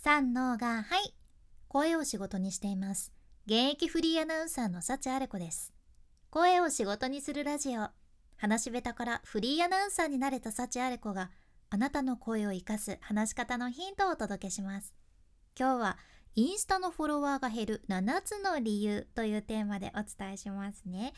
[0.00, 1.12] 三能がはい。
[1.66, 3.12] 声を仕事にしています。
[3.46, 5.72] 現役フリーアナウンサーの幸あれ子です。
[6.30, 7.88] 声を仕事にするラジオ。
[8.36, 11.32] 話し下手からフリーアナウンサーになれた幸あれ子が
[11.68, 14.94] あなたの声を生かす話し方のヒントをお届けします。
[15.58, 15.98] 今日は
[16.36, 21.12] インスタのフォロワーが減る7つの理由というテーマでお伝えしますね。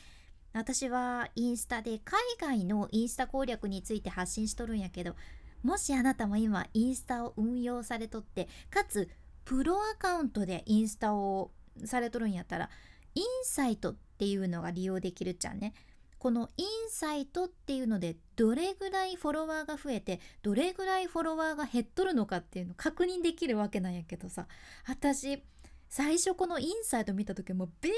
[0.55, 5.17] 私はインスタで海外のインスタ攻略について発信しとるんやけど
[5.63, 9.09] もしあなたも今インスタを運用されとってかつ
[9.45, 11.51] プロアカウントでインスタを
[11.85, 12.71] されとるんやったら
[13.15, 15.75] インサイトっていうのが利用できるっちゃね。
[16.19, 24.47] このインサイトっていうのでどれぐらいフォロワーが増えてどれぐらいフォロワーが減っとるのかっていうのを確認できるわけなんやけどさ。
[24.87, 25.43] 私
[25.89, 27.93] 最初このインサイト見た時もびっ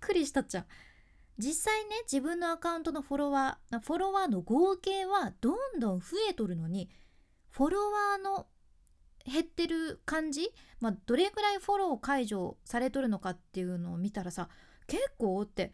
[0.00, 0.66] くりしたっちゃう。
[1.38, 6.90] 実際ね自分のアカウントのフォロワーフォロワーの合計はどんどん増えとるのに
[7.58, 8.46] フォロワーの
[9.26, 14.48] 減ってる感じ、まあ、どれぐらいフォロー解除されとるのかっていうのを見たらさ
[14.86, 15.72] 結構って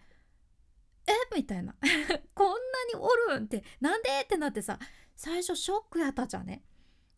[1.06, 1.12] え？
[1.36, 1.74] みたいな。
[2.34, 2.54] こんな
[2.90, 4.08] におるんってなんで？
[4.22, 4.78] ってなってさ
[5.14, 6.64] 最初ショックやったじゃんね？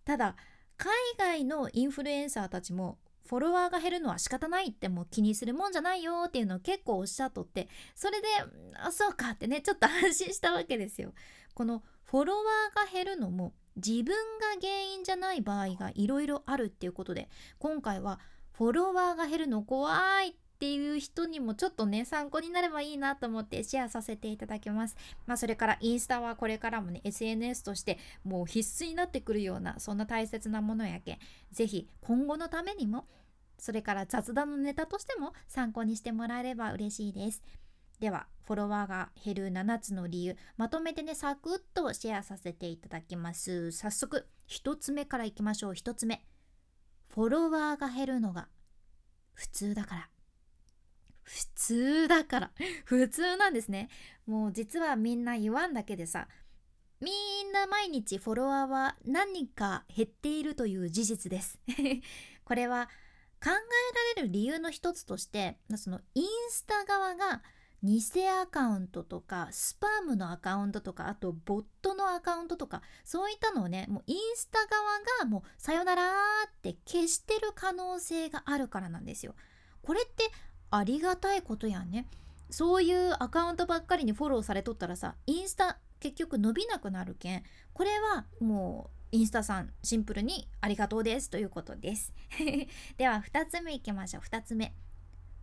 [0.05, 0.35] ただ
[0.77, 2.99] 海外のインフルエンサーたちも
[3.29, 8.27] フォロワーが減るのは仕方ないってもう気にするもんじゃないよっていうのを結構おっしゃっとってそれで
[8.75, 11.15] あそうかってねちょっと安心したわけですよ。
[11.55, 14.15] このフォロワーが減るのも自分が
[14.61, 18.21] 原因じゃない場合がいろいろあるっていうことで今回は
[18.53, 24.97] フォロワーが減るの怖いっていう人にもちょっとね参考になればいいなと思ってシェアさせていただきます。
[25.27, 31.19] まあそれからインスタはこれからもね SNS としてもう必須になってくるようなそんな大切なものやけん
[31.53, 33.07] 是非今後のためにも
[33.59, 37.43] それから雑談のネタとしても参考にしてもらえれば嬉しいです。
[38.01, 43.73] ではフォロワーが減る7つの理由まとめてねサクッとシェアさせていただきます。
[43.73, 45.73] 早速1つ目からいきましょう。
[45.73, 46.25] 1つ目。
[47.09, 48.49] フォロワーが減るのが
[49.35, 50.09] 普通だから。
[51.23, 52.51] 普通だから。
[52.85, 53.89] 普通なんですね。
[54.27, 56.29] もう実はみんな言わんだけでさ
[57.01, 61.59] みんな毎日フォロワーは何か減っているという事実です。
[62.45, 62.89] これは
[63.43, 67.43] 考えられる理由の一つとしてそのインスタ側が
[67.87, 76.03] 偽アカウントとかスパムのアカウントとかあとボットのアカウントとかそういったのをねもうインスタ側がもうさよなら
[76.49, 79.37] って消してる可能性があるからなんですよ。
[79.83, 80.25] これって
[80.71, 82.09] ありがたいことやんね。
[82.51, 87.43] そういうアカウントばっかりにフォローされとったらさインスタ結局伸びなくなるけん
[87.73, 92.13] これはもうインスタさんシンプルにありがとうですということです
[92.99, 94.75] では2つ目いきましょう2つ目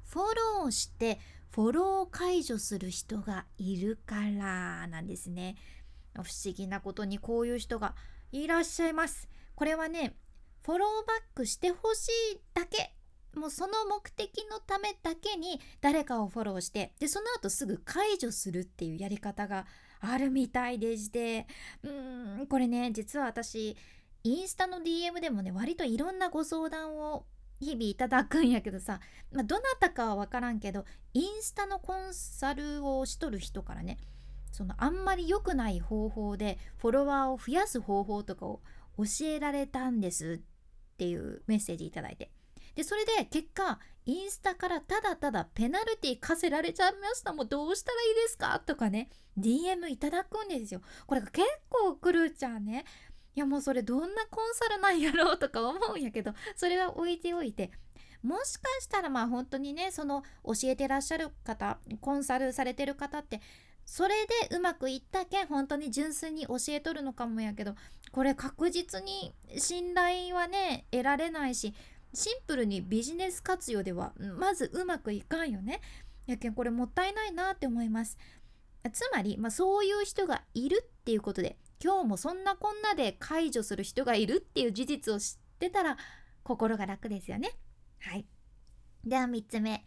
[0.09, 1.19] フォローして
[1.51, 5.55] フォロー解除する人がいるからなんですね。
[6.15, 7.95] 不思議なことにこういう人が
[8.31, 9.27] いらっしゃいます。
[9.55, 10.15] これはね
[10.63, 12.93] フォローバックしてほしいだけ。
[13.35, 19.65] もうその目的のためだけに誰かをフォローしてでその後すぐ解除するっていうやり方が
[20.01, 21.47] あるみたいでして。
[21.83, 23.75] うーんこれね実は私
[24.23, 27.25] インスタの DM でもね割といろんなご相談を
[27.63, 29.00] 日々いただくんやけどさ、
[29.31, 33.97] まあ、どなたかは分からんけどインスタのコンサルをしとる人からね
[34.51, 38.62] そのあんまり良くない方法でフォロワーを増やす方法とかを
[38.97, 42.31] 教えられたんですっていうメッセージ頂いて。
[42.75, 47.31] でそれで結果インスタからただただペナルティ課せられちゃいました。
[47.31, 48.59] もうどうしたらいいですか？
[48.59, 50.81] とかね DM いただくんですよ。
[51.06, 52.85] これが結構来るじゃんね。
[53.35, 57.71] いやもうそれどんなコンサルなんやろうとか思うんやけどそれは置いておいて。
[58.23, 63.41] もしかしたらまあ本当にねその教えてらっしゃる方コンサルされてる方って
[63.85, 64.13] それ
[64.49, 67.75] でうまくいったけん本当に純粋に教えとるのかもやけど
[68.13, 71.73] これ確実に信頼はね得られないし
[72.13, 75.81] シンプルにビジネス活用ではまずうまくいかんよね。
[76.27, 78.17] やけんこれもったいないなって思います。
[78.91, 85.97] つまり、まあ、そういう人がいるっていうことで今日もそんなこんなで解除する人がいるっていう事実を知ってたら
[86.44, 87.51] 心が楽ですよね。
[88.00, 88.25] はい。
[89.03, 89.85] では3つ目。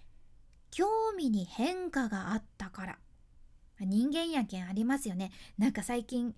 [0.70, 2.98] 興味に変化があったから。
[3.80, 5.32] 人間やけんありますよね。
[5.56, 6.34] なんか最近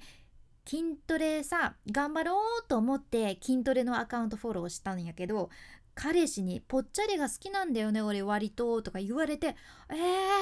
[0.64, 5.50] 筋トレさ頑張ろうと思って筋トレのアカウントフォローしたんやけど
[6.00, 9.56] 彼氏にぽっちゃりが好きなんだよね俺割ととか言われて
[9.90, 9.94] え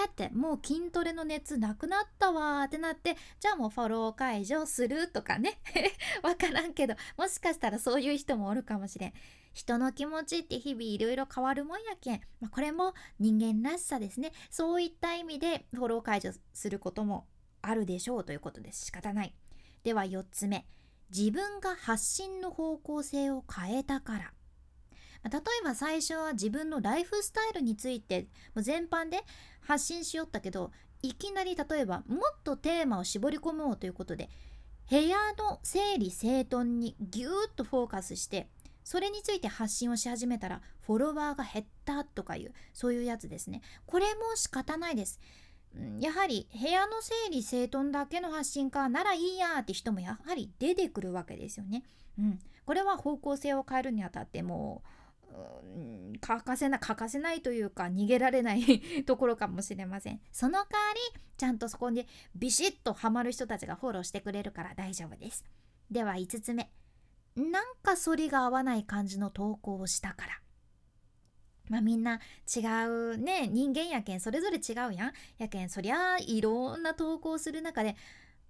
[0.05, 5.59] ーってもう筋トレの熱なくなったわってなってじゃあもうフォロー解除するとかね。
[6.23, 9.13] わからんけどもしかしたらそういう人もおるかもしれん。
[9.55, 14.33] 人の気持ちって日々いろいろ変わるもんやけん、まあ、これも人間らしさですね。
[14.51, 17.27] そういった意味でフォロー解除することも
[17.63, 18.85] あるでしょうということです。
[18.85, 19.35] 仕方ない。
[19.85, 20.67] では4つ目。
[21.09, 24.36] 自分が発信の方向性を変えたから。
[25.25, 28.27] 例えば最初は自分のライフスタイルについて
[28.57, 29.21] 全般で
[29.61, 30.71] 発信しよったけど
[31.03, 34.29] いきなり例えばもっとテーマを絞り込もうということで
[34.89, 38.49] 部屋の整理整頓にぎゅーっとフォーカスして
[38.85, 43.61] それについて発信をし始めたらフォロワーが減ったとかいうそういうやつですね。
[43.85, 45.19] これも仕方ないです。
[45.99, 51.83] やはり部屋の整理整頓だけの発信かならいいやって人もやはり出てくるわけですよね。
[52.19, 54.89] うん、これは方向性を変えるにあたってもう
[56.21, 60.21] 欠かせな欠かせないというか逃げられない ところかもしれません。
[60.33, 60.67] その代わ
[61.15, 65.45] りちゃんとそこにビシッとハマる人たちがフォローしてくれるから大丈夫です。
[65.91, 66.73] では5つ目。
[67.37, 70.41] なんか反りが合わない感じの投稿をしたから。
[71.69, 72.21] まあみんな
[72.55, 75.13] 違うね人間やけんそれぞれ違うやん。
[75.39, 77.97] やけんそりゃいろんな投稿する中で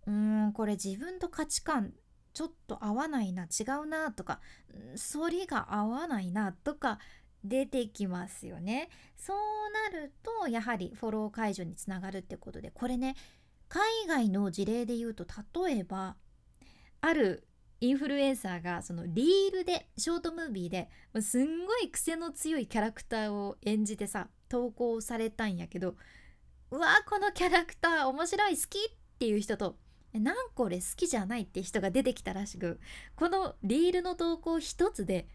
[0.06, 1.94] うーんこれ自分と価値観
[2.36, 4.40] ちょっと合わないな違うなとか
[5.10, 6.98] 反りが合わないなとか
[7.42, 8.90] 出てきますよね。
[9.16, 9.36] そう
[9.94, 13.16] なるとやはりフォロー解除につながるってことでこれね
[13.70, 15.24] 海外の事例で言うと
[15.64, 16.16] 例えば
[17.00, 17.48] ある
[17.80, 20.90] インフルエンサーがそのリールでショートムービーで
[21.22, 25.94] すんごい癖の強いキャラクターを演じてさ投稿されたんやけど
[26.70, 29.78] うわこのキャラクター面白い好きっていう人と
[30.18, 32.80] なんこれ好きじゃないって人が出てきたらしく
[33.14, 35.26] このリールの投稿一つで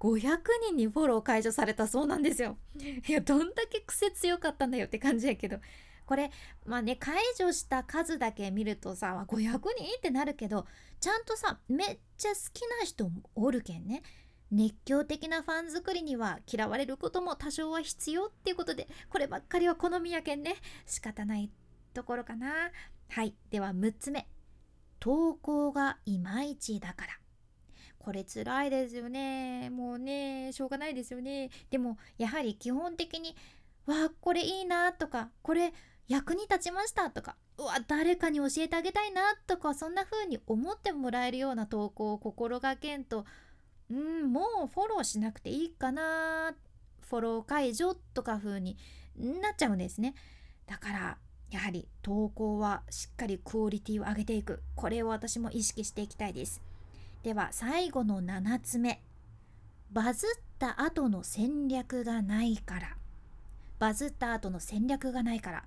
[0.00, 0.38] 500
[0.68, 2.56] 人にフォロー解除されたそうなんですよ。
[3.06, 5.58] いやどんだけ癖強かったんだよって感じやけど。
[6.06, 6.32] これ
[6.66, 9.58] まあね解除した数だけ見るとさ500人
[9.96, 10.66] ってなるけど
[10.98, 14.02] ちゃんとさめっちゃ好きな人もおるけんね。
[14.50, 20.56] 熱狂的なファン作りには嫌われることも多少は必要っていうことでこればっかりは好みやけんね。
[20.86, 21.50] 仕方ない
[21.94, 22.70] ところかな。
[23.10, 23.34] はい。
[23.50, 24.28] では6つ目。
[25.00, 27.12] 投稿がいまいちだから。
[27.98, 29.68] これ辛いですよね。
[29.70, 31.50] もうねしょうがないですよね。
[31.70, 33.34] でもやはり基本的に
[33.86, 35.72] わあこれいいなとかこれ
[36.08, 43.26] 役に立ちましたとかうわ誰かに教えてあげたいなとかそんな風に思ってもらえるような投稿を心がけんと
[43.90, 46.54] うんもうフォローしなくていいかな。
[47.00, 48.76] フォロー解除とか風に
[49.16, 50.14] なっちゃうんですね。
[50.66, 51.18] だから
[51.50, 54.62] やはり投稿はしっかりクオリティを上げていく。
[54.76, 56.62] これを私も意識していきたいです。
[57.22, 59.02] では最後の7つ目。
[59.92, 62.96] バズった後の戦略がないから。
[63.80, 65.64] バズった後の戦略がないから。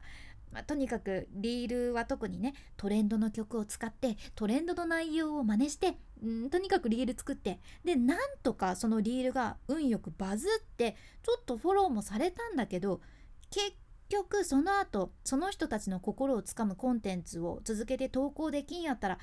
[0.54, 13.02] まあ、とにかくリールは特にねトレンドの曲を使ってトレンドの内容を真似してんとにかくリール作ってでなんとかそのリールが運よくバズってちょっとフォローもされたんだけど
[13.50, 13.74] 結
[14.14, 19.18] 局その後その人たちの心をつかむコンテンツを続けて投稿できんやったら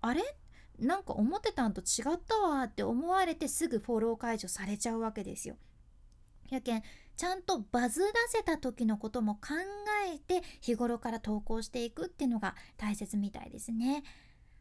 [0.00, 0.22] あれ？
[0.78, 5.56] なんか思ってたんと違ったわって思われてすぐフォロー解除されちゃうわけですよ。
[6.50, 6.82] やけん
[7.16, 9.54] ちゃんとバズらせた時のことも考
[10.12, 14.02] えて日頃から投稿していくっていうのが大切みたいですね。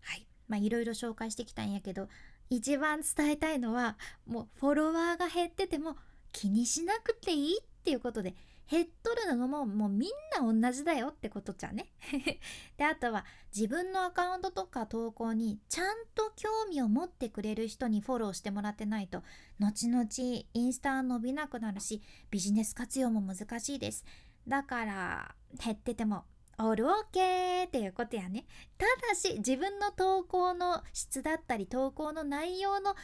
[0.01, 2.07] はいまあいろいろ紹介してきたんやけど
[2.49, 3.97] 一番伝えたいのは
[4.27, 5.95] もうフォロワーが減ってても
[6.33, 8.35] 気にしなくていいっていうことで
[8.71, 11.91] 減っとるのももうみんな同じだよってことじゃね。
[12.77, 19.23] であとは自分のアカウントとか投稿にちゃんと興味を持ってくれる人にフォローしてもらってないと
[19.59, 20.07] 後々
[20.53, 24.05] インスタ伸びなくなるしビジネス活用も難しいです。
[24.47, 26.23] だから減ってても
[26.57, 28.45] オールオッケーっていうことやね。
[28.77, 32.95] ただし自分の投稿の質だったり投稿の内容の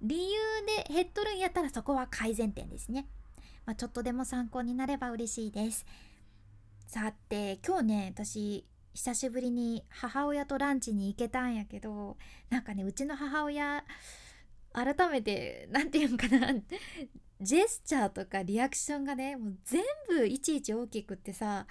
[0.00, 0.38] 理由
[0.86, 3.08] で減っとるんやったらそこは改善点ですね。
[3.66, 5.84] まあ、ちょっとでも参考になれば嬉しいです。
[6.86, 12.16] さて今日ね私久しぶりに母親とランチに行けたんやけど
[12.48, 13.84] なんかねうちの母親
[14.72, 16.54] 改めて何て言うんかな
[17.40, 21.66] ジェスチャーとかリアクションがねもう全部いちいち大きくってさ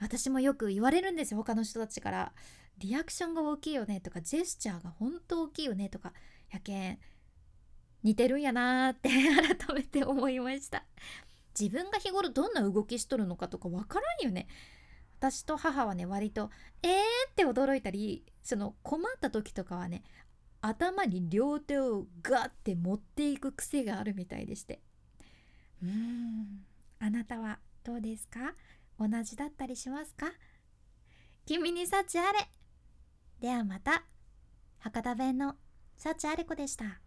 [0.00, 2.32] 私もよく言われるんですよ他の人たちから。
[2.78, 6.12] リアクションが大きいよねとかジェスチャーが本当大きいよねとか
[6.50, 6.98] やけん
[8.02, 9.08] 似てるんやなーって
[9.66, 10.84] 改めて思いました。
[11.58, 14.48] 自分が日頃どんな動きしとるのかとかわからんよね。
[15.18, 16.50] 私と母はね割と
[16.82, 16.92] えー
[17.30, 20.02] って驚いたりその困った時とかはね
[20.60, 24.80] 頭に両手をガッて持っていく癖があるみたいでして。
[25.82, 26.64] うーん
[26.98, 28.54] あなたはどうですか？
[28.98, 30.32] 同じだったりしますか？
[31.46, 32.48] 君に幸あれ。
[33.40, 34.04] ではまた
[34.78, 35.56] 博多弁の
[35.96, 37.00] 幸あれ子でした。